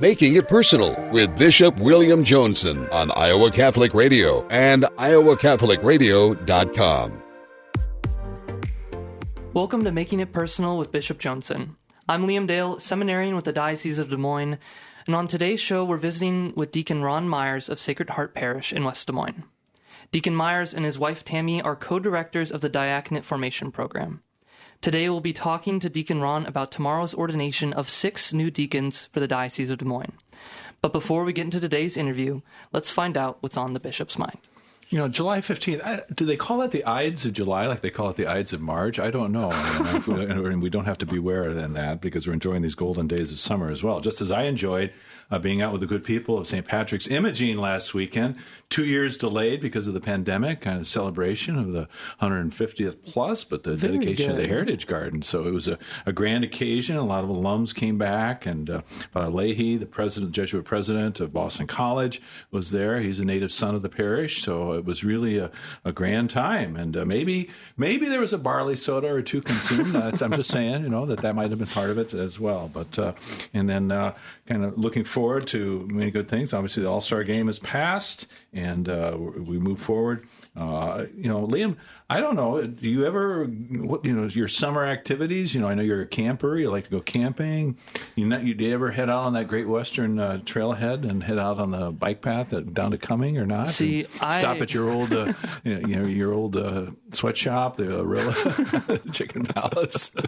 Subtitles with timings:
[0.00, 7.22] Making It Personal with Bishop William Joensen on Iowa Catholic Radio and iowacatholicradio.com.
[9.52, 11.70] Welcome to Making It Personal with Bishop Joensen.
[12.08, 14.58] I'm Liam Dale, seminarian with the Diocese of Des Moines,
[15.06, 18.84] and on today's show, we're visiting with Deacon Ron Myers of Sacred Heart Parish in
[18.84, 19.42] West Des Moines.
[20.12, 24.22] Deacon Myers and his wife Tammy are co directors of the Diaconate Formation Program.
[24.80, 29.18] Today, we'll be talking to Deacon Ron about tomorrow's ordination of six new deacons for
[29.18, 30.12] the Diocese of Des Moines.
[30.80, 32.42] But before we get into today's interview,
[32.72, 34.38] let's find out what's on the bishop's mind.
[34.90, 37.90] You know, July 15th, I, do they call it the Ides of July like they
[37.90, 39.00] call it the Ides of March?
[39.00, 39.50] I don't know.
[40.08, 43.38] And we don't have to beware than that because we're enjoying these golden days of
[43.38, 44.00] summer as well.
[44.00, 44.92] Just as I enjoyed
[45.30, 46.64] uh, being out with the good people of St.
[46.64, 48.36] Patrick's Imogene last weekend,
[48.70, 51.88] two years delayed because of the pandemic, kind of celebration of the
[52.20, 54.46] 150th plus, but the Very dedication of the.
[54.46, 55.22] Heritage Garden.
[55.22, 56.96] So it was a, a grand occasion.
[56.96, 61.66] A lot of alums came back, and uh, Leahy, the president, Jesuit president of Boston
[61.66, 63.00] College, was there.
[63.00, 65.50] He's a native son of the parish, so it was really a,
[65.84, 66.76] a grand time.
[66.76, 69.94] And uh, maybe maybe there was a barley soda or two consumed.
[69.96, 72.70] I'm just saying, you know, that that might have been part of it as well.
[72.72, 73.12] But uh,
[73.52, 74.14] and then uh,
[74.46, 76.54] kind of looking forward to many good things.
[76.54, 80.26] Obviously, the All Star game is passed, and uh, we move forward.
[80.56, 81.76] Uh, you know, Liam,
[82.10, 82.66] I don't know.
[82.66, 85.54] Do you ever, what, you know, your summer activities?
[85.54, 86.56] You know, I know you're a camper.
[86.56, 87.76] You like to go camping.
[88.16, 91.22] You know, you do you ever head out on that Great Western uh, Trailhead and
[91.22, 93.68] head out on the bike path at, down to Cumming or not?
[93.68, 95.32] See, I- stop at your old, uh,
[95.64, 100.10] you, know, your old uh, sweatshop, the Arilla Chicken Palace.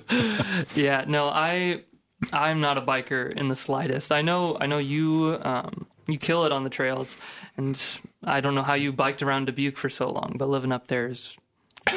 [0.75, 1.83] Yeah, no, I
[2.33, 4.13] I'm not a biker in the slightest.
[4.13, 7.17] I know I know you um, you kill it on the trails,
[7.57, 7.81] and
[8.25, 11.07] I don't know how you biked around Dubuque for so long, but living up there
[11.09, 11.37] is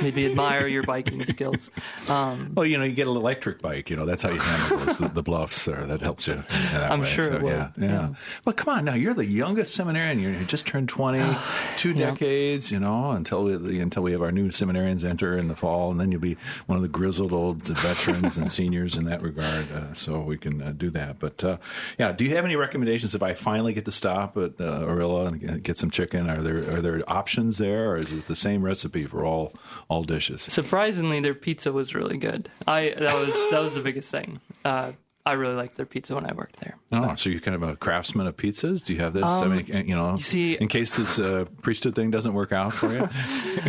[0.01, 1.69] maybe admire your biking skills.
[2.09, 3.89] Um, Well, you know, you get an electric bike.
[3.89, 5.67] You know, that's how you handle those, the, the bluffs.
[5.67, 6.43] Or that helps you.
[6.71, 7.07] that I'm way.
[7.07, 7.49] sure So, it will.
[7.51, 7.85] Yeah, yeah.
[7.87, 8.09] Yeah.
[8.45, 8.93] Well, come on now.
[8.95, 10.19] You're the youngest seminarian.
[10.19, 11.23] You're, you just turned 20,
[11.77, 12.11] two Yeah.
[12.11, 12.71] decades.
[12.71, 15.99] You know, until we until we have our new seminarians enter in the fall, and
[15.99, 19.71] then you'll be one of the grizzled old veterans and seniors in that regard.
[19.71, 21.19] Uh, so we can uh, do that.
[21.19, 21.57] But uh,
[21.99, 25.27] yeah, do you have any recommendations if I finally get to stop at uh, Orilla
[25.27, 26.29] and get- get some chicken?
[26.29, 29.53] Are there are there options there, or is it the same recipe for all
[29.89, 30.41] all dishes?
[30.43, 32.49] surprisingly, their pizza was really good.
[32.67, 34.39] I that was that was the biggest thing.
[34.65, 34.91] Uh,
[35.25, 36.75] I really liked their pizza when I worked there.
[36.91, 38.83] Oh, so you're kind of a craftsman of pizzas?
[38.83, 39.23] Do you have this?
[39.23, 42.73] I mean, you know, Um, see- in case this uh, priesthood thing doesn't work out
[42.73, 43.07] for you.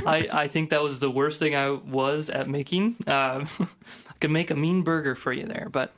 [0.05, 2.97] I, I think that was the worst thing I was at making.
[3.07, 5.95] Um, I could make a mean burger for you there, but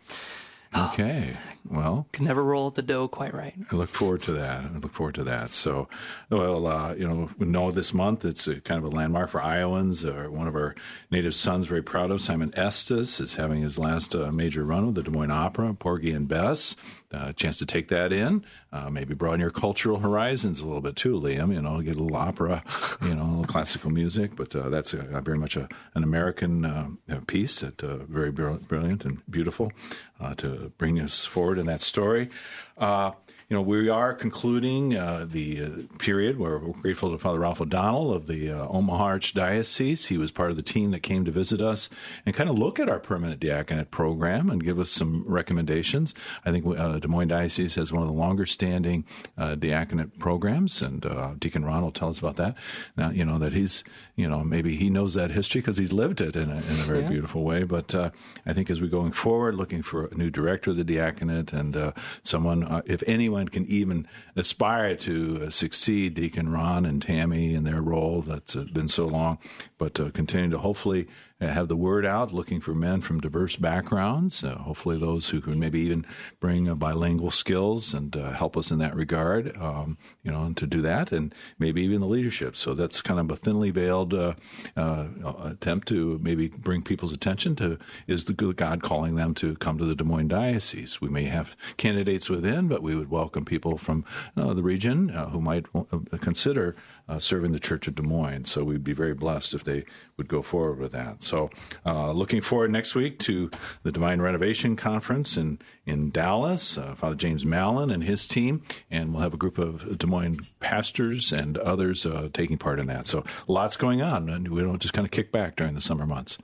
[0.76, 1.34] okay,
[1.70, 3.54] well, can never roll the dough quite right.
[3.70, 4.64] I look forward to that.
[4.64, 5.54] I look forward to that.
[5.54, 5.88] So,
[6.30, 9.42] well, uh, you know, we know this month it's a kind of a landmark for
[9.42, 10.04] Iowans.
[10.04, 10.74] Uh, one of our
[11.10, 14.94] native sons, very proud of, Simon Estes, is having his last uh, major run with
[14.94, 16.76] the Des Moines Opera, Porgy and Bess.
[17.12, 20.96] Uh, chance to take that in, uh, maybe broaden your cultural horizons a little bit
[20.96, 21.54] too, Liam.
[21.54, 22.64] You know, get a little opera,
[23.00, 24.34] you know, a little classical music.
[24.34, 26.88] But uh, that's a, a very much a, an American uh,
[27.28, 29.72] piece that uh, very brilliant and beautiful
[30.20, 32.30] uh, to bring us forward in that story.
[32.78, 33.12] Uh,
[33.48, 35.68] you know, we are concluding uh, the uh,
[35.98, 40.08] period where we're grateful to Father Ralph O'Donnell of the uh, Omaha Archdiocese.
[40.08, 41.88] He was part of the team that came to visit us
[42.24, 46.12] and kind of look at our permanent diaconate program and give us some recommendations.
[46.44, 49.04] I think uh, Des Moines Diocese has one of the longer standing
[49.38, 52.56] uh, diaconate programs, and uh, Deacon Ron will tell us about that.
[52.96, 53.84] Now, you know, that he's,
[54.16, 56.84] you know, maybe he knows that history because he's lived it in a, in a
[56.84, 57.10] very Yeah.
[57.10, 57.62] beautiful way.
[57.62, 58.10] But uh,
[58.44, 61.76] I think as we're going forward, looking for a new director of the diaconate and
[61.76, 61.92] uh,
[62.24, 67.64] someone, uh, if anyone can even aspire to uh, succeed Deacon Ron and Tammy in
[67.64, 69.38] their role that's uh, been so long,
[69.78, 71.06] but uh, continue to hopefully
[71.40, 75.58] have the word out, looking for men from diverse backgrounds, uh, hopefully those who can
[75.58, 76.06] maybe even
[76.40, 80.56] bring uh, bilingual skills and uh, help us in that regard, um, you know, and
[80.56, 82.56] to do that, and maybe even the leadership.
[82.56, 84.34] So that's kind of a thinly veiled uh,
[84.76, 85.08] uh,
[85.42, 89.76] attempt to maybe bring people's attention to is the good God calling them to come
[89.76, 91.00] to the Des Moines Diocese.
[91.00, 94.04] We may have candidates within, but we would welcome people from
[94.36, 96.76] uh, the region uh, who might uh, consider
[97.08, 98.46] uh, serving the Church of Des Moines.
[98.46, 99.84] So we'd be very blessed if they
[100.16, 101.22] would go forward with that.
[101.22, 101.50] So
[101.84, 103.50] uh, looking forward next week to
[103.82, 106.76] the Divine Renovation Conference in in Dallas.
[106.76, 110.40] Uh, Father James Mallon and his team, and we'll have a group of Des Moines
[110.60, 113.06] pastors and others uh, taking part in that.
[113.06, 116.06] So lots going on, and we don't just kind of kick back during the summer
[116.06, 116.38] months.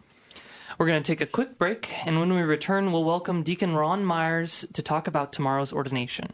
[0.79, 4.05] We're going to take a quick break, and when we return, we'll welcome Deacon Ron
[4.05, 6.33] Myers to talk about tomorrow's ordination.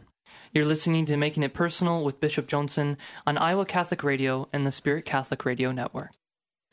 [0.53, 2.97] You're listening to Making It Personal with Bishop Joensen
[3.27, 6.11] on Iowa Catholic Radio and the Spirit Catholic Radio Network.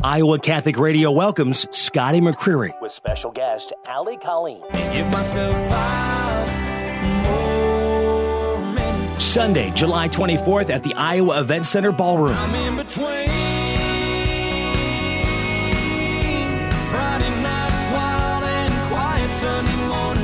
[0.03, 2.79] Iowa Catholic Radio welcomes Scotty McCreery.
[2.81, 4.63] with special guest Ali Colleen.
[4.93, 12.37] Give myself five more Sunday, July 24th at the Iowa Event Center Ballroom.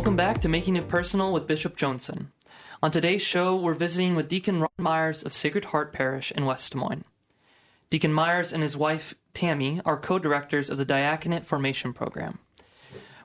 [0.00, 2.28] Welcome back to Making It Personal with Bishop Joensen.
[2.82, 6.72] On today's show, we're visiting with Deacon Ron Myers of Sacred Heart Parish in West
[6.72, 7.04] Des Moines.
[7.90, 12.38] Deacon Myers and his wife, Tammy, are co directors of the Diaconate Formation Program.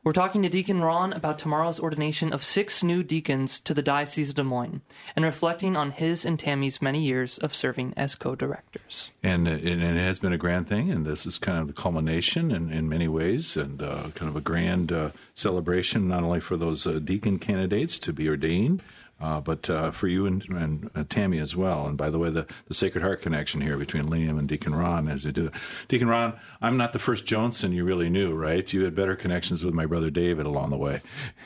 [0.06, 4.30] We're talking to Deacon Ron about tomorrow's ordination of six new deacons to the Diocese
[4.30, 4.82] of Des Moines
[5.16, 9.10] and reflecting on his and Tammy's many years of serving as co directors.
[9.24, 12.52] And, and it has been a grand thing, and this is kind of the culmination
[12.52, 16.56] in, in many ways, and uh, kind of a grand uh, celebration, not only for
[16.56, 18.84] those uh, deacon candidates to be ordained,
[19.20, 21.88] uh, but uh, for you and, and uh, Tammy as well.
[21.88, 25.08] And by the way, the, the Sacred Heart connection here between Liam and Deacon Ron
[25.08, 25.52] as they do.
[25.88, 28.72] Deacon Ron, I'm not the first Joensen you really knew, right?
[28.72, 31.02] You had better connections with my brother David along the way.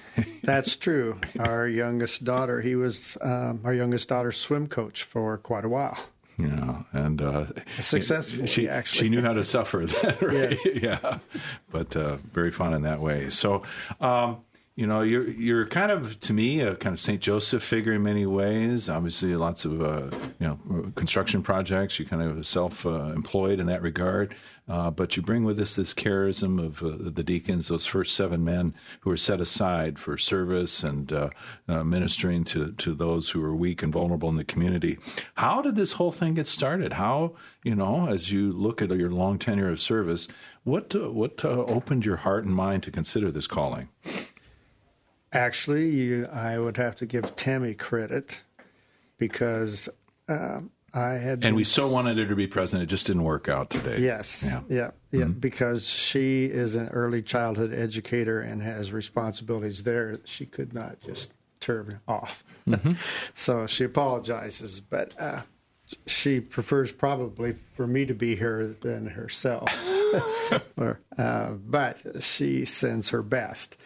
[0.44, 1.20] That's true.
[1.40, 5.98] Our youngest daughter, he was um, our youngest daughter's swim coach for quite a while.
[6.40, 7.46] You know, and uh,
[7.82, 9.00] successfully, she, actually.
[9.00, 10.58] She knew how to suffer that, right?
[10.64, 10.68] Yes.
[10.82, 11.20] yeah,
[11.70, 13.30] but uh, very fun in that way.
[13.30, 13.64] So,
[14.00, 14.38] um,
[14.80, 18.02] you know, you're you're kind of to me a kind of Saint Joseph figure in
[18.02, 18.88] many ways.
[18.88, 20.10] Obviously, lots of uh,
[20.40, 22.00] you know construction projects.
[22.00, 24.34] You kind of self uh, employed in that regard,
[24.70, 28.46] uh, but you bring with us this charism of uh, the deacons, those first seven
[28.46, 31.30] men who are set aside for service and uh,
[31.68, 34.98] uh, ministering to to those who are weak and vulnerable in the community.
[35.34, 36.94] How did this whole thing get started?
[36.94, 37.36] How
[37.66, 40.30] you know, as you look at your long tenure of service,
[40.64, 43.90] what what opened your heart and mind to consider this calling?
[45.32, 48.42] Actually, you, I would have to give Tammy credit
[49.18, 49.88] because
[50.28, 51.44] um, I had.
[51.44, 54.00] And we so wanted her to be present, it just didn't work out today.
[54.00, 54.44] Yes.
[54.44, 54.62] Yeah.
[54.70, 54.92] Yeah.
[55.12, 55.22] Yeah.
[55.22, 55.40] Mm-hmm.
[55.40, 60.20] Because she is an early childhood educator and has responsibilities there.
[60.26, 62.44] She could not just turn off.
[62.68, 62.94] Mm-hmm.
[63.36, 65.42] so she apologizes, but uh,
[66.08, 69.72] she prefers probably for me to be here than herself.
[70.78, 73.78] or, uh, but she sends her best.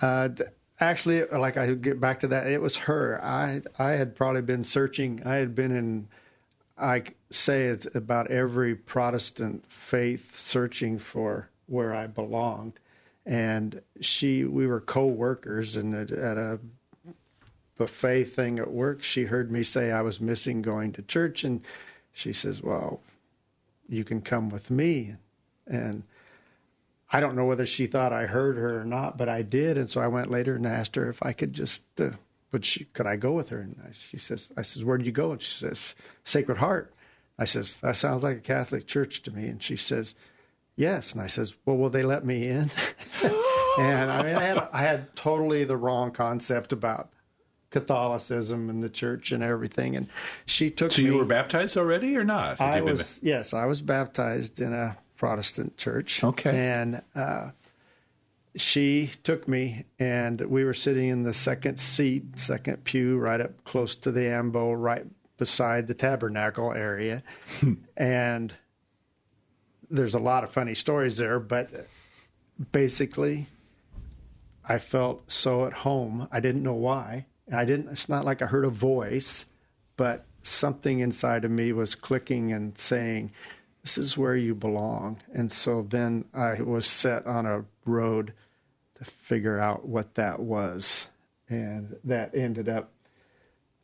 [0.00, 0.28] Uh,
[0.80, 3.22] actually, like I get back to that, it was her.
[3.22, 5.22] I I had probably been searching.
[5.24, 6.08] I had been in.
[6.78, 12.80] I say it's about every Protestant faith searching for where I belonged,
[13.26, 16.58] and she we were co-workers and at, at a
[17.76, 19.02] buffet thing at work.
[19.02, 21.60] She heard me say I was missing going to church, and
[22.12, 23.00] she says, "Well,
[23.88, 25.16] you can come with me,"
[25.66, 26.02] and
[27.12, 29.90] I don't know whether she thought I heard her or not, but I did, and
[29.90, 32.10] so I went later and asked her if I could just, uh,
[32.52, 33.60] would she, could I go with her?
[33.60, 35.32] And I, she says, I says, where did you go?
[35.32, 35.94] And she says,
[36.24, 36.94] Sacred Heart.
[37.38, 39.46] I says, that sounds like a Catholic church to me.
[39.48, 40.14] And she says,
[40.76, 41.12] yes.
[41.12, 42.70] And I says, well, will they let me in?
[43.22, 47.10] and I mean, I had, I had totally the wrong concept about
[47.70, 49.96] Catholicism and the church and everything.
[49.96, 50.08] And
[50.46, 51.08] she took So me.
[51.08, 52.58] you were baptized already, or not?
[52.58, 56.24] Had I was yes, I was baptized in a Protestant church.
[56.24, 56.48] Okay.
[56.48, 57.50] and uh,
[58.56, 63.62] she took me, and we were sitting in the second seat, second pew, right up
[63.64, 65.04] close to the ambo, right
[65.36, 67.22] beside the tabernacle area,
[67.98, 68.54] and
[69.90, 71.68] there's a lot of funny stories there, but
[72.72, 73.46] basically,
[74.66, 76.28] I felt so at home.
[76.32, 77.26] I didn't know why.
[77.52, 77.90] I didn't.
[77.90, 79.44] It's not like I heard a voice,
[79.98, 83.32] but something inside of me was clicking and saying,
[83.96, 88.32] "This is where you belong." And so then I was set on a road
[88.96, 91.08] to figure out what that was,
[91.48, 92.92] and that ended up.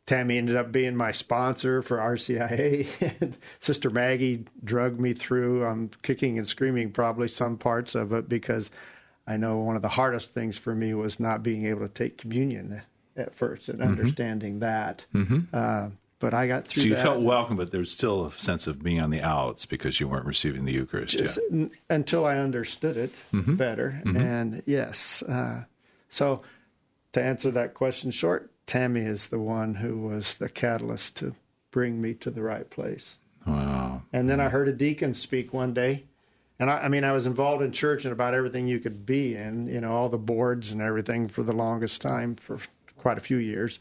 [0.05, 2.87] Tammy ended up being my sponsor for RCIA,
[3.21, 5.65] and Sister Maggie drugged me through.
[5.65, 8.71] I'm kicking and screaming probably some parts of it because
[9.27, 12.17] I know one of the hardest things for me was not being able to take
[12.17, 12.81] communion
[13.17, 15.05] at first and understanding that.
[15.53, 17.03] Uh, but I got through So you that.
[17.03, 20.07] felt welcome, but there was still a sense of being on the outs because you
[20.07, 21.17] weren't receiving the Eucharist.
[21.17, 23.55] Just n- until I understood it Mm-hmm.
[23.55, 24.01] better.
[24.05, 25.63] And yes, uh,
[26.09, 26.41] so
[27.13, 31.35] to answer that question short, Tammy is the one who was the catalyst to
[31.71, 33.17] bring me to the right place.
[33.45, 34.01] Wow.
[34.11, 36.03] And then I heard a deacon speak one day.
[36.59, 39.35] And I, I, mean, I was involved in church and about everything you could be
[39.35, 42.59] in, you know, all the boards and everything for the longest time, for
[42.97, 43.79] quite a few years.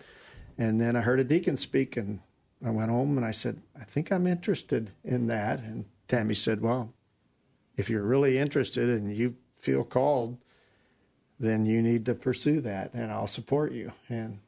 [0.58, 2.20] And then I heard a deacon speak, and
[2.64, 5.60] I went home and I said, I think I'm interested in that.
[5.60, 6.92] And Tammy said, Well,
[7.76, 10.38] if you're really interested and you feel called,
[11.38, 13.92] then you need to pursue that, and I'll support you.
[14.08, 14.38] And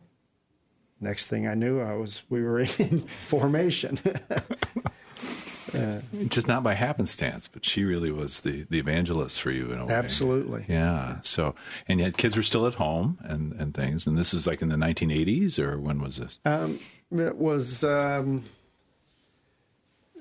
[1.01, 3.99] next thing I knew, I was we were in formation.
[5.75, 9.81] uh, Just not by happenstance, but she really was the, the evangelist for you in
[9.81, 9.93] a way.
[9.93, 10.65] Absolutely.
[10.69, 11.21] Yeah.
[11.23, 11.55] So,
[11.87, 14.07] and yet kids were still at home and, and things.
[14.07, 16.39] And this is like in the 1980s, or when was this?
[16.47, 16.79] Um,
[17.13, 18.45] it was, um,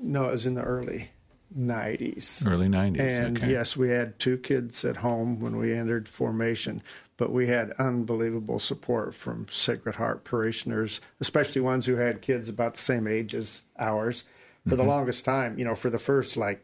[0.01, 1.09] no, it was in the early
[1.57, 2.45] 90s.
[2.45, 2.99] Early 90s.
[2.99, 3.51] And okay.
[3.51, 6.81] yes, we had two kids at home when we entered formation,
[7.17, 12.73] but we had unbelievable support from Sacred Heart parishioners, especially ones who had kids about
[12.73, 14.23] the same age as ours.
[14.63, 14.77] For mm-hmm.
[14.77, 16.63] the longest time, you know, for the first like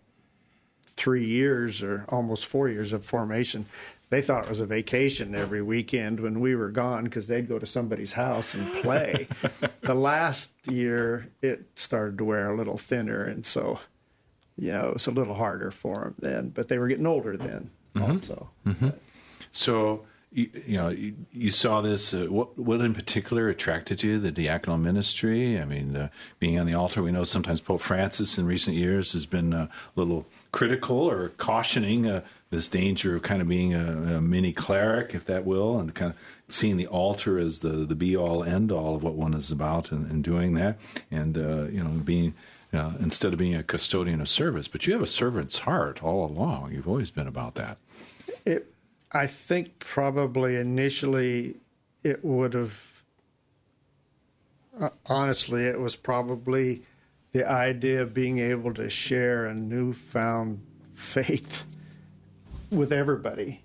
[0.98, 3.66] three years or almost four years of formation,
[4.14, 7.60] they thought it was a vacation every weekend when we were gone because they'd go
[7.60, 9.28] to somebody's house and play.
[9.82, 13.80] the last year, it started to wear a little thinner, and so
[14.58, 17.38] you know, it was a little harder for them then, but they were getting older
[17.38, 18.12] then mm-hmm.
[18.12, 18.50] also.
[18.68, 18.90] Mm-hmm.
[19.52, 22.14] So, you, you, know, you, you saw this.
[22.14, 25.60] Uh, what, what in particular attracted you, the diaconal ministry?
[25.60, 29.14] I mean, uh, being on the altar, we know sometimes Pope Francis in recent years
[29.14, 32.22] has been a little critical or cautioning uh,
[32.54, 36.12] this danger of kind of being a, a, mini cleric, if that will, and kind
[36.12, 36.18] of
[36.48, 39.92] seeing the altar as the, the be all end all of what one is about
[39.92, 40.80] and, and doing that.
[41.12, 42.36] And, uh, you know, being
[42.74, 44.68] uh, instead of being a custodian of service.
[44.68, 46.72] But you have a servant's heart all along.
[46.72, 47.78] You've always been about that.
[48.46, 48.74] It,
[49.12, 51.58] I think probably initially
[52.04, 52.74] it would have.
[54.80, 56.82] Uh, honestly, it was probably
[57.32, 60.60] the idea of being able to share a newfound
[60.94, 61.66] faith
[62.74, 63.64] with everybody,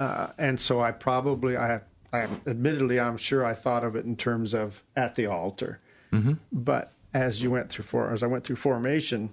[0.00, 1.80] uh, and so I probably I.
[2.12, 5.80] I admittedly, I'm sure I thought of it in terms of at the altar,
[6.12, 6.34] mm-hmm.
[6.52, 9.30] but as you went through for as I went through formation,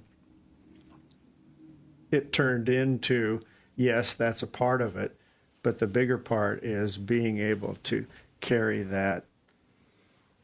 [2.10, 3.42] it turned into
[3.76, 5.16] yes, that's a part of it,
[5.64, 8.06] but the bigger part is being able to
[8.40, 9.26] carry that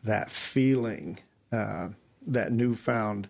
[0.03, 1.19] that feeling,
[1.51, 1.89] uh,
[2.25, 3.27] that newfound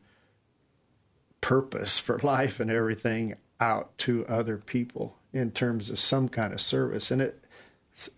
[1.41, 6.61] purpose for life and everything out to other people in terms of some kind of
[6.61, 7.43] service, and it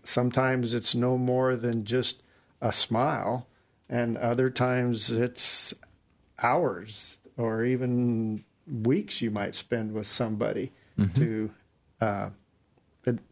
[0.04, 2.22] sometimes it's no more than just
[2.60, 3.46] a smile
[3.88, 5.74] and other times it's
[6.38, 8.44] hours or even
[8.82, 11.18] weeks you might spend with somebody mm-hmm.
[11.18, 11.50] to
[12.00, 12.30] uh,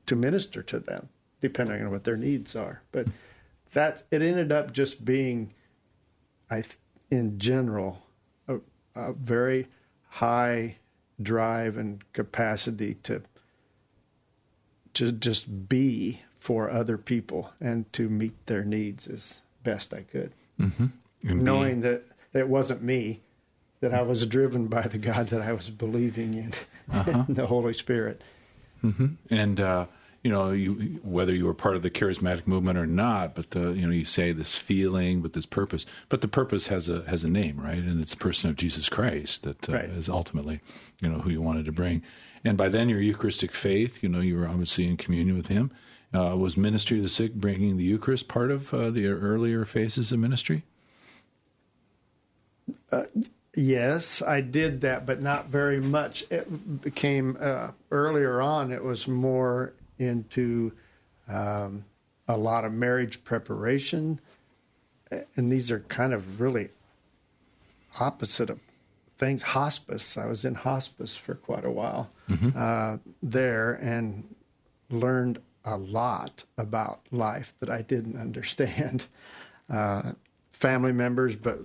[0.07, 1.09] to minister to them,
[1.41, 2.83] depending on what their needs are.
[2.91, 3.07] But
[3.73, 5.55] that it ended up just being,
[6.51, 6.65] I
[7.11, 8.03] in general,
[8.49, 8.57] a,
[8.95, 9.69] a very
[10.09, 10.77] high
[11.23, 13.23] drive and capacity to
[14.95, 20.33] to just be for other people and to meet their needs as best I could.
[20.59, 20.87] Mm-hmm.
[21.23, 23.21] Knowing that it wasn't me,
[23.81, 26.53] that I was driven by the God that I was believing in,
[26.93, 27.25] uh-huh.
[27.29, 28.23] the Holy Spirit.
[28.83, 29.07] Mm-hmm.
[29.31, 29.87] And, uh,
[30.23, 33.73] you know, you, whether you were part of the charismatic movement or not, but the,
[33.73, 35.87] you know, you say this feeling, but this purpose.
[36.09, 37.79] But the purpose has a has a name, right?
[37.79, 39.85] And it's the person of Jesus Christ that uh, right.
[39.85, 40.61] is ultimately,
[41.01, 42.03] you know, who you wanted to bring.
[42.45, 45.71] And by then, your Eucharistic faith, you know, you were obviously in communion with Him.
[46.15, 50.11] Uh, was ministry of the sick, bringing the Eucharist, part of uh, the earlier phases
[50.11, 50.65] of ministry?
[52.91, 53.05] Uh,
[53.55, 56.25] yes, I did that, but not very much.
[56.31, 58.73] It became uh, earlier on.
[58.73, 60.73] It was more into
[61.29, 61.85] um,
[62.27, 64.19] a lot of marriage preparation,
[65.37, 66.71] and these are kind of really
[68.01, 68.61] opposite of
[69.19, 69.43] things.
[69.43, 70.17] Hospice.
[70.17, 72.51] I was in hospice for quite a while mm-hmm.
[72.57, 74.35] uh, there, and
[74.91, 79.07] learned a lot about life that I didn't understand.
[79.71, 80.13] Uh,
[80.53, 81.59] family members, but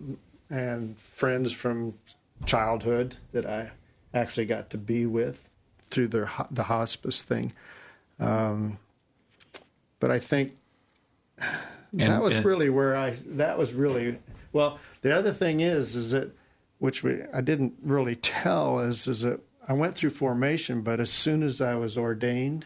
[0.49, 1.93] and friends from
[2.45, 3.71] childhood that I
[4.13, 5.41] actually got to be with
[5.89, 7.51] through their the hospice thing.
[8.19, 8.77] Um,
[9.99, 10.53] but I think
[11.39, 14.19] and, that was and, really where I that was really
[14.51, 14.79] well.
[15.01, 16.35] The other thing is is that
[16.83, 21.09] which we I didn't really tell is is that I went through formation, but as
[21.09, 22.65] soon as I was ordained,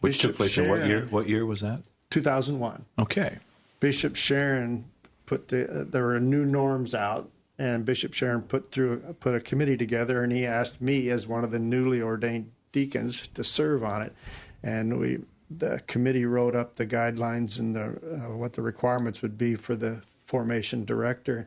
[0.00, 1.06] which Bishop took place Charron, in what year?
[1.08, 1.82] What year was that?
[2.10, 2.84] Two thousand one.
[2.98, 3.38] Okay.
[3.78, 4.82] Bishop Charron
[5.26, 9.40] put the, uh, there were new norms out, and Bishop Charron put through put a
[9.40, 13.84] committee together, and he asked me as one of the newly ordained deacons to serve
[13.84, 14.12] on it,
[14.64, 19.38] and we the committee wrote up the guidelines and the, uh, what the requirements would
[19.38, 21.46] be for the formation director.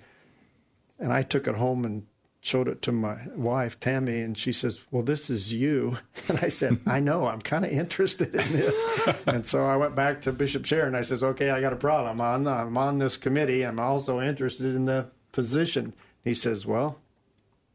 [0.99, 2.05] And I took it home and
[2.41, 5.97] showed it to my wife, Tammy, and she says, Well, this is you.
[6.29, 9.15] And I said, I know, I'm kind of interested in this.
[9.27, 10.87] and so I went back to Bishop Charron.
[10.87, 12.21] And I says, Okay, I got a problem.
[12.21, 13.63] I'm on, I'm on this committee.
[13.63, 15.93] I'm also interested in the position.
[16.23, 16.99] He says, Well,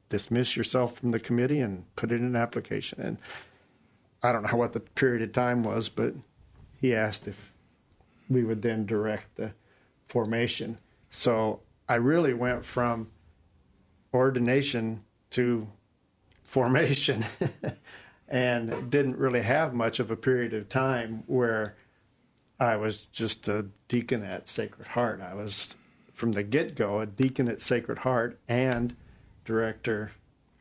[0.08, 3.00] dismiss yourself from the committee and put in an application.
[3.00, 3.18] And
[4.22, 6.14] I don't know what the period of time was, but
[6.80, 7.52] he asked if
[8.28, 9.52] we would then direct the
[10.06, 10.78] formation.
[11.10, 13.10] So I really went from
[14.12, 15.68] ordination to
[16.44, 17.24] formation
[18.28, 21.76] and didn't really have much of a period of time where
[22.60, 25.20] I was just a deacon at Sacred Heart.
[25.20, 25.76] I was
[26.12, 28.94] from the get go a deacon at Sacred Heart and
[29.44, 30.12] director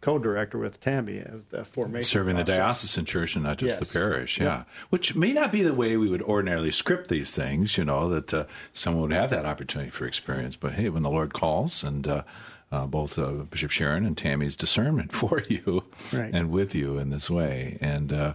[0.02, 2.10] co-director with Tammy of the formation.
[2.10, 2.48] Serving process.
[2.48, 3.88] the diocesan church and not just Yes.
[3.88, 4.58] the parish, yeah.
[4.58, 4.68] Yep.
[4.90, 8.34] Which may not be the way we would ordinarily script these things, you know, that
[8.34, 10.56] uh, someone would have that opportunity for experience.
[10.56, 12.24] But hey, when the Lord calls and uh,
[12.72, 16.32] uh, both uh, Bishop Charron and Tammy's discernment for you Right.
[16.34, 17.78] and with you in this way.
[17.82, 18.34] And, uh,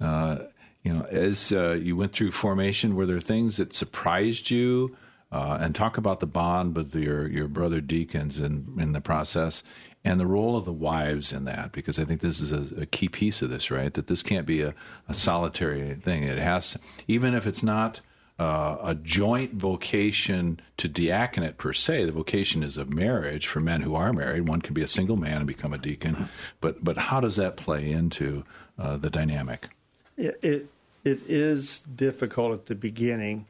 [0.00, 0.38] uh,
[0.84, 4.96] you know, as uh, you went through formation, were there things that surprised you?
[5.30, 9.62] Uh, and talk about the bond with your, your brother deacons in, in the process
[10.02, 12.86] and the role of the wives in that, because I think this is a, a
[12.86, 13.92] key piece of this, right?
[13.92, 14.74] That this can't be a,
[15.06, 16.22] a solitary thing.
[16.22, 16.78] It has,
[17.08, 18.00] even if it's not
[18.38, 22.04] uh, a joint vocation to diaconate per se.
[22.04, 24.48] The vocation is of marriage for men who are married.
[24.48, 26.28] One can be a single man and become a deacon,
[26.60, 28.44] but but how does that play into
[28.78, 29.70] uh, the dynamic?
[30.16, 30.68] It, it
[31.04, 33.46] it is difficult at the beginning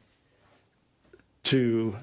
[1.43, 1.95] to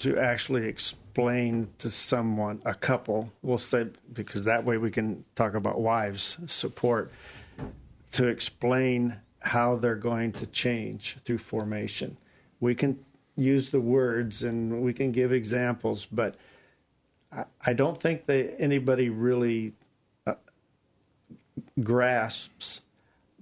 [0.00, 5.54] to actually explain to someone a couple we'll say because that way we can talk
[5.54, 7.12] about wives support
[8.10, 12.16] to explain how they're going to change through formation
[12.60, 12.98] we can
[13.36, 16.36] use the words and we can give examples but
[17.32, 19.72] i, I don't think that anybody really
[20.26, 20.34] uh,
[21.82, 22.82] grasps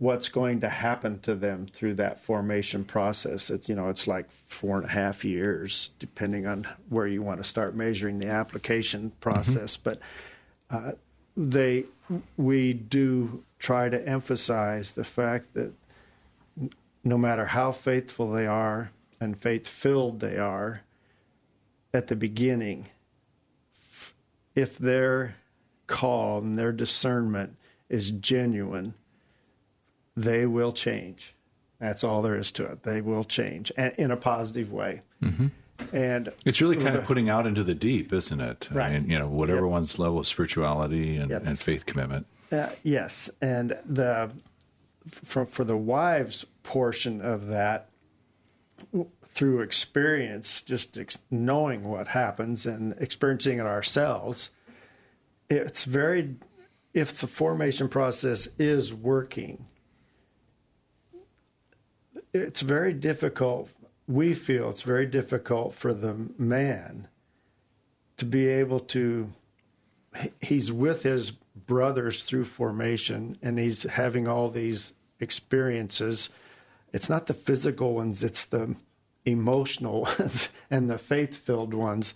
[0.00, 3.50] what's going to happen to them through that formation process.
[3.50, 7.40] It's you know it's like four and a half years, depending on where you want
[7.40, 9.76] to start measuring the application process.
[9.76, 10.00] But
[10.70, 10.92] uh,
[11.36, 11.84] they
[12.36, 15.70] we do try to emphasize the fact that
[17.04, 20.82] no matter how faithful they are and faith filled they are
[21.92, 22.86] at the beginning,
[24.54, 25.36] if their
[25.86, 27.56] call and their discernment
[27.88, 28.94] is genuine,
[30.16, 31.32] they will change.
[31.78, 32.82] That's all there is to it.
[32.82, 35.00] They will change and in a positive way.
[35.22, 35.46] Mm-hmm.
[35.94, 38.68] And It's really kind the- of putting out into the deep, isn't it?
[38.70, 38.92] I Right.
[38.92, 39.70] mean, you know, whatever Yep.
[39.70, 41.46] one's level of spirituality and, Yep.
[41.46, 42.26] and faith commitment.
[42.52, 44.30] Uh, yes, and the
[45.08, 47.90] for for the wives portion of that
[49.26, 54.50] through experience, just ex- knowing what happens and experiencing it ourselves,
[55.48, 56.36] it's very
[56.92, 59.66] if the formation process is working,
[62.32, 63.70] it's very difficult.
[64.08, 67.06] We feel it's very difficult for the man
[68.16, 69.32] to be able to
[70.40, 71.32] he's with his
[71.66, 76.30] brothers through formation and he's having all these experiences
[76.92, 78.74] it's not the physical ones it's the
[79.24, 82.14] emotional ones and the faith filled ones.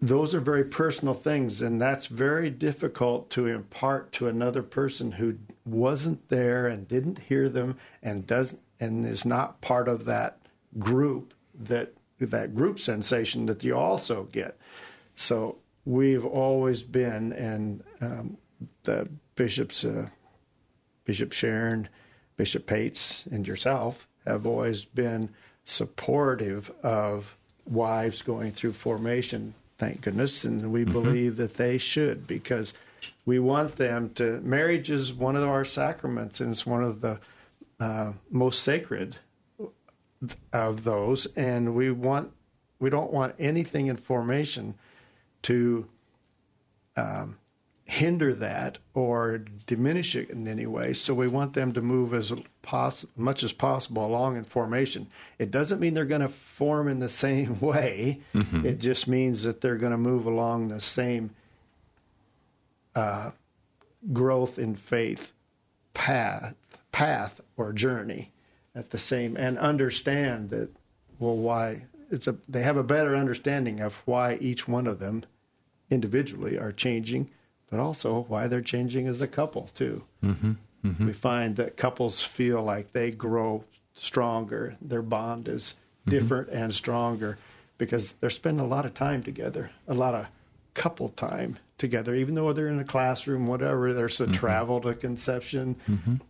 [0.00, 5.38] Those are very personal things and that's very difficult to impart to another person who
[5.64, 10.38] wasn't there and didn't hear them and doesn't and is not part of that
[10.78, 14.58] group that that group sensation that you also get.
[15.14, 18.36] So we've always been and um,
[18.84, 20.08] the bishops uh,
[21.04, 21.86] bishop charron
[22.36, 25.28] bishop pates and yourself have always been
[25.64, 32.74] supportive of wives going through formation thank goodness and we believe that they should because
[33.26, 37.18] we want them to marriage is one of our sacraments and it's one of the
[37.80, 39.16] uh, most sacred
[40.52, 42.30] of those and we want
[42.78, 44.74] we don't want anything in formation
[45.44, 45.88] to
[46.96, 47.38] um,
[47.84, 50.94] hinder that or diminish it in any way.
[50.94, 55.06] So we want them to move as poss- much as possible along in formation.
[55.38, 58.20] It doesn't mean they're going to form in the same way.
[58.32, 61.30] It just means that they're going to move along the same
[62.94, 63.32] uh,
[64.12, 65.32] growth in faith
[65.94, 66.54] path,
[66.92, 68.32] path or journey
[68.74, 70.68] at the same, and understand that
[71.18, 75.22] well why it's a they have a better understanding of why each one of them
[75.90, 77.30] individually are changing,
[77.70, 80.02] but also why they're changing as a couple too.
[80.22, 80.52] Mm-hmm,
[80.84, 81.06] mm-hmm.
[81.06, 84.76] We find that couples feel like they grow stronger.
[84.80, 86.10] Their bond is mm-hmm.
[86.10, 87.38] different and stronger
[87.78, 90.26] because they're spending a lot of time together, a lot of
[90.74, 93.92] couple time together, even though they're in a classroom, whatever.
[93.92, 95.76] There's the travel to conception.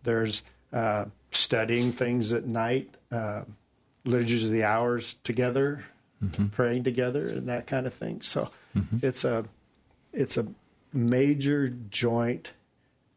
[0.03, 3.43] There's uh, studying things at night, uh,
[4.05, 5.83] liturgies of the hours together,
[6.51, 8.21] praying together, and that kind of thing.
[8.21, 9.05] So Mm-hmm.
[9.05, 9.45] it's a
[10.13, 10.47] it's a
[10.93, 12.51] major joint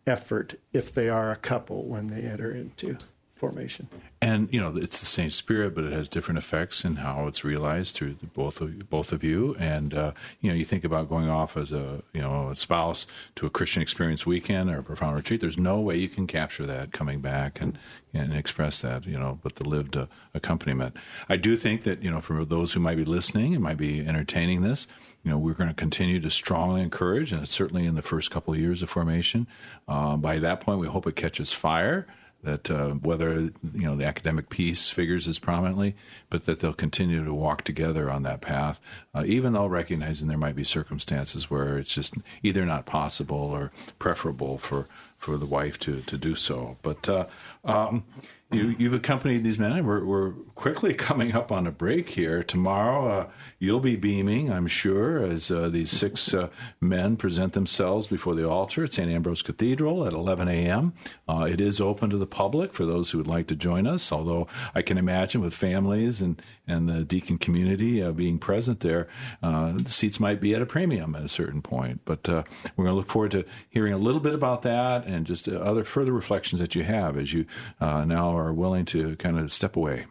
[0.06, 2.96] effort if they are a couple when they enter into
[3.38, 3.88] formation.
[4.20, 7.44] And you know, it's the same spirit, but it has different effects in how it's
[7.44, 9.54] realized through both of you, both of you.
[9.58, 13.06] And uh, you know, you think about going off as a you know a spouse
[13.36, 15.40] to a Christian experience weekend or a profound retreat.
[15.40, 17.78] There's no way you can capture that coming back and
[18.12, 19.06] and express that.
[19.06, 20.96] You know, but the lived uh, accompaniment.
[21.28, 24.00] I do think that you know, for those who might be listening and might be
[24.00, 24.88] entertaining this,
[25.22, 28.52] you know, we're going to continue to strongly encourage, and certainly in the first couple
[28.52, 29.46] of years of formation.
[29.86, 32.06] Uh, by that point, we hope it catches fire
[32.42, 33.52] that uh, whether you
[33.84, 35.96] know the academic piece figures as prominently,
[36.30, 38.78] but that they'll continue to walk together on that path,
[39.14, 43.72] uh, even though recognizing there might be circumstances where it's just either not possible or
[43.98, 44.86] preferable for
[45.18, 46.76] for the wife to to do so.
[46.82, 47.26] But uh,
[47.64, 48.04] um,
[48.50, 52.42] you, you've accompanied these men, we're, we're quickly coming up on a break here.
[52.42, 53.26] Tomorrow, uh,
[53.58, 56.48] you'll be beaming, I'm sure, as uh, these six uh,
[56.80, 59.10] men present themselves before the altar at St.
[59.10, 60.94] Ambrose Cathedral at 11 a.m.
[61.28, 64.10] Uh, it is open to the public for those who would like to join us,
[64.10, 69.08] although I can imagine with families and, and the deacon community uh, being present there,
[69.42, 72.02] uh, the seats might be at a premium at a certain point.
[72.04, 72.44] But uh,
[72.76, 75.52] we're going to look forward to hearing a little bit about that and just uh,
[75.52, 77.46] other further reflections that you have as you
[77.80, 80.06] uh, now are willing to kind of step away.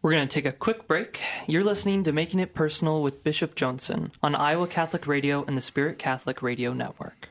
[0.00, 1.20] We're going to take a quick break.
[1.48, 5.60] You're listening to Making It Personal with Bishop Joensen on Iowa Catholic Radio and the
[5.60, 7.30] Spirit Catholic Radio Network.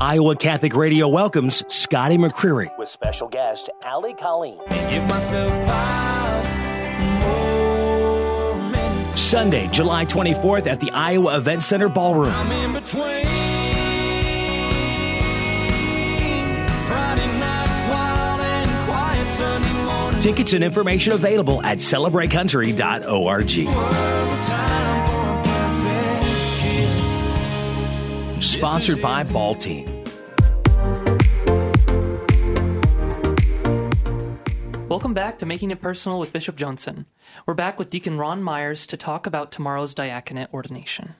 [0.00, 4.58] Iowa Catholic Radio welcomes Scotty McCreery with special guest Ali Colleen.
[9.14, 12.34] Sunday, July 24th at the Iowa Event Center Ballroom.
[20.20, 24.53] Tickets and information available at celebratecountry.org.
[28.44, 30.04] Sponsored by Ball Team.
[34.86, 37.06] Welcome back to Making It Personal with Bishop Joensen.
[37.46, 41.14] We're back with Deacon Ron Myers to talk about tomorrow's diaconate ordination.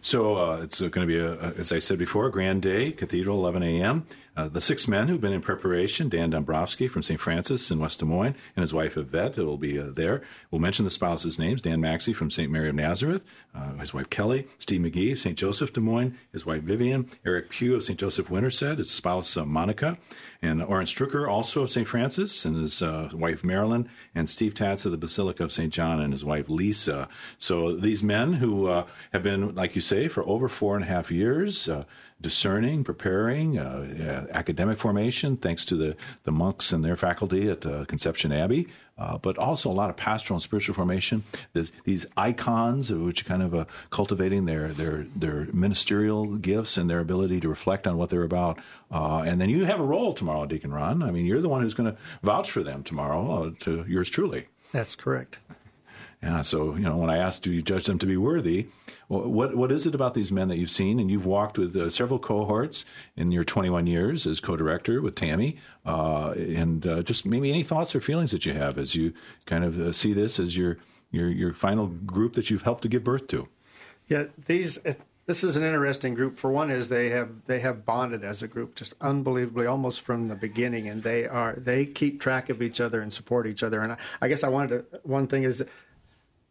[0.00, 2.90] So uh, it's going to be, a, a, as I said before, a grand day,
[2.90, 4.06] Cathedral, 11 a.m.
[4.36, 7.18] Uh, the six men who've been in preparation, Dan Dombrowski from St.
[7.18, 10.22] Francis in West Des Moines and his wife Yvette will be uh, there.
[10.50, 12.50] We'll mention the spouses' names, Dan Maxey from St.
[12.52, 15.38] Mary of Nazareth, uh, his wife Kelly, Steve McGee, St.
[15.38, 17.98] Joseph Des Moines, his wife Vivian, Eric Pugh of St.
[17.98, 19.96] Joseph Winterset, his spouse uh, Monica,
[20.42, 21.86] and Oren Strucker, also of St.
[21.86, 25.72] Francis, and his uh, wife Marilyn, and Steve Tatz of the Basilica of St.
[25.72, 27.08] John and his wife Lisa.
[27.38, 30.88] So these men who uh, have been, like you say, for over four and a
[30.88, 31.84] half years, uh,
[32.20, 37.84] discerning, preparing, uh, academic formation, thanks to the, the monks and their faculty at uh,
[37.84, 38.68] Conception Abbey,
[38.98, 41.24] uh, but also a lot of pastoral and spiritual formation.
[41.52, 46.88] There's these icons, which are kind of uh, cultivating their, their their ministerial gifts and
[46.88, 48.58] their ability to reflect on what they're about.
[48.90, 51.02] Uh, and then you have a role tomorrow, Deacon Ron.
[51.02, 54.08] I mean, you're the one who's going to vouch for them tomorrow uh, to yours
[54.08, 54.46] truly.
[54.72, 55.38] That's correct.
[56.22, 56.42] Yeah.
[56.42, 58.68] So you know, when I asked, do you judge them to be worthy?
[59.08, 61.90] What what is it about these men that you've seen and you've walked with uh,
[61.90, 62.84] several cohorts
[63.16, 67.94] in your 21 years as co-director with Tammy, uh, and uh, just maybe any thoughts
[67.94, 69.12] or feelings that you have as you
[69.44, 70.78] kind of uh, see this as your
[71.12, 73.48] your your final group that you've helped to give birth to.
[74.08, 74.78] Yeah, these.
[75.26, 76.38] This is an interesting group.
[76.38, 80.28] For one, is they have they have bonded as a group just unbelievably, almost from
[80.28, 83.80] the beginning, and they are they keep track of each other and support each other.
[83.80, 85.00] And I, I guess I wanted to.
[85.02, 85.64] One thing is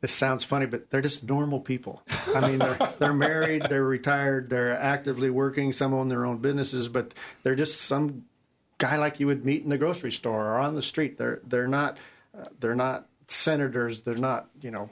[0.01, 2.03] this sounds funny, but they're just normal people.
[2.36, 6.88] I mean, they're, they're married, they're retired, they're actively working, some own their own businesses,
[6.88, 8.25] but they're just some
[8.77, 11.17] guy like you would meet in the grocery store or on the street.
[11.17, 11.97] They're they're not
[12.38, 14.01] uh, they're not senators.
[14.01, 14.89] They're not you know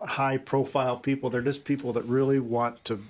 [0.00, 1.30] high profile people.
[1.30, 3.02] They're just people that really want to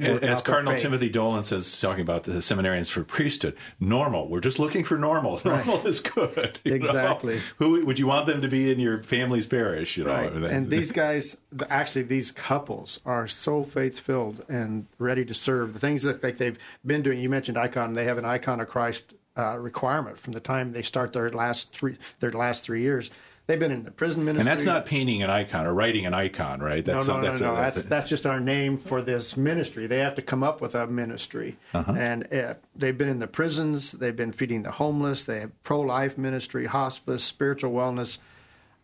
[0.00, 4.28] As Cardinal Timothy Dolan says, talking about the seminarians for priesthood, normal.
[4.28, 5.40] We're just looking for normal.
[5.44, 5.86] Normal right.
[5.86, 6.58] is good.
[6.64, 7.36] Exactly.
[7.36, 7.40] Know?
[7.58, 9.96] Who would you want them to be in your family's parish?
[9.96, 10.32] You know, right.
[10.32, 11.36] and these guys,
[11.68, 15.72] actually, these couples are so faith filled and ready to serve.
[15.74, 17.18] The things that like, they've been doing.
[17.20, 17.94] You mentioned icon.
[17.94, 21.72] They have an icon of Christ uh, requirement from the time they start their last
[21.72, 23.10] three their last three years.
[23.50, 26.14] They've been in the prison ministry, and that's not painting an icon or writing an
[26.14, 26.84] icon, right?
[26.84, 27.56] That's no, no, no, no.
[27.56, 29.88] that's, that's just our name for this ministry.
[29.88, 31.94] They have to come up with a ministry, uh-huh.
[31.98, 33.90] and uh, they've been in the prisons.
[33.90, 35.24] They've been feeding the homeless.
[35.24, 38.18] They have pro life ministry, hospice, spiritual wellness,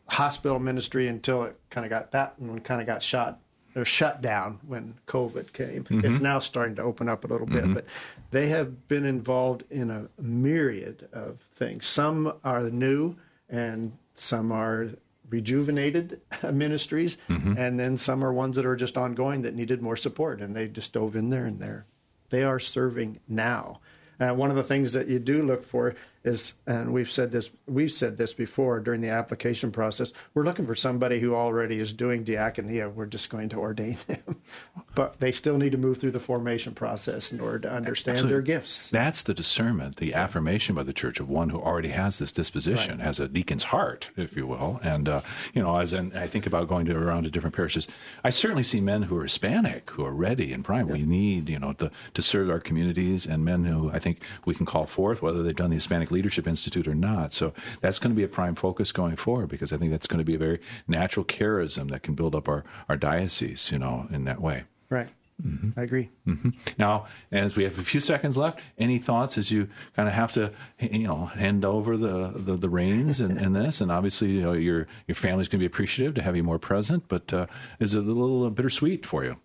[0.08, 3.38] hospital ministry until it kind of got that one kind of got shot
[3.76, 5.84] or shut down when COVID came.
[5.84, 6.04] Mm-hmm.
[6.04, 7.74] It's now starting to open up a little bit, mm-hmm.
[7.74, 7.84] but
[8.32, 11.86] they have been involved in a myriad of things.
[11.86, 13.14] Some are new
[13.48, 14.90] and some are
[15.28, 16.20] rejuvenated
[16.52, 17.56] ministries, mm-hmm.
[17.56, 20.68] and then some are ones that are just ongoing that needed more support, and they
[20.68, 21.86] just dove in there and they're
[22.30, 23.80] they are serving now.
[24.18, 25.94] Uh, one of the things that you do look for
[26.26, 30.12] is, and we've said this, we've said this before during the application process.
[30.34, 32.92] We're looking for somebody who already is doing diaconia.
[32.92, 34.36] We're just going to ordain them,
[34.94, 38.34] but they still need to move through the formation process in order to understand Absolutely.
[38.34, 38.90] their gifts.
[38.90, 42.98] That's the discernment, the affirmation by the church of one who already has this disposition,
[42.98, 43.06] right.
[43.06, 44.80] has a deacon's heart, if you will.
[44.82, 45.20] And uh,
[45.54, 47.86] you know, as in, I think about going to around to different parishes,
[48.24, 50.88] I certainly see men who are Hispanic who are ready and prime.
[50.88, 50.94] Yeah.
[50.94, 54.54] We need, you know, to, to serve our communities, and men who I think we
[54.54, 57.32] can call forth, whether they've done the Hispanic Leadership Institute or not.
[57.32, 60.18] So that's going to be a prime focus going forward because I think that's going
[60.18, 64.08] to be a very natural charism that can build up our, our diocese, you know,
[64.10, 64.64] in that way.
[64.88, 65.08] Right.
[65.44, 65.78] Mm-hmm.
[65.78, 66.08] I agree.
[66.26, 66.50] Mm-hmm.
[66.78, 70.32] Now, as we have a few seconds left, any thoughts as you kind of have
[70.32, 70.50] to,
[70.80, 73.82] you know, hand over the the, the reins in, in, this?
[73.82, 76.58] And obviously, you know, your your family's going to be appreciative to have you more
[76.58, 77.46] present, but uh,
[77.80, 79.36] is it a little bittersweet for you?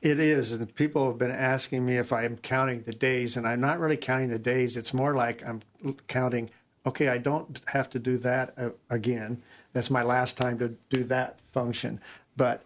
[0.00, 3.60] It is, and people have been asking me if I'm counting the days, and I'm
[3.60, 4.76] not really counting the days.
[4.76, 5.60] It's more like I'm
[6.06, 6.50] counting.
[6.86, 9.42] Okay, I don't have to do that uh, again.
[9.72, 12.00] That's my last time to do that function.
[12.36, 12.62] But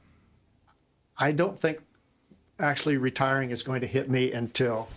[1.16, 1.80] I don't think
[2.60, 4.88] actually retiring is going to hit me until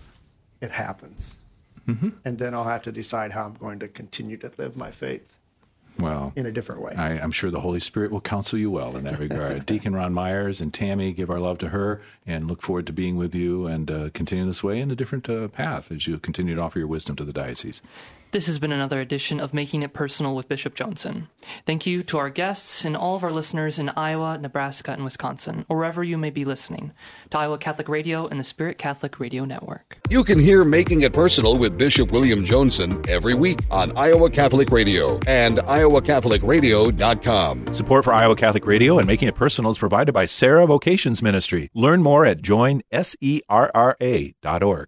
[0.60, 1.32] it happens,
[1.88, 2.10] mm-hmm.
[2.26, 5.35] and then I'll have to decide how I'm going to continue to live my faith
[5.98, 6.94] well, in a different way.
[6.96, 9.66] I, am sure the Holy Spirit will counsel you well in that regard.
[9.68, 13.16] Deacon Ron Myers and Tammy, give our love to her and look forward to being
[13.16, 16.56] with you and uh, continue this way in a different uh, path as you continue
[16.56, 17.82] to offer your wisdom to the diocese.
[18.36, 21.28] This has been another edition of Making It Personal with Bishop Joensen.
[21.66, 25.66] Thank you to our guests and all of our listeners in Iowa, Nebraska, and Wisconsin,
[25.70, 26.92] or wherever you may be listening,
[27.30, 30.00] to Iowa Catholic Radio and the Spirit Catholic Radio Network.
[30.10, 34.70] You can hear Making It Personal with Bishop William Joensen every week on Iowa Catholic
[34.70, 37.74] Radio and iowacatholicradio.com.
[37.74, 41.72] Support for Iowa Catholic Radio and Making It Personal is provided by Serra Vocations Ministry.
[41.74, 44.88] Learn more at joinserra.org.